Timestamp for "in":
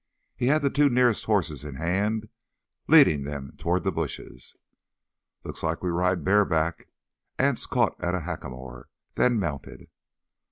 1.63-1.75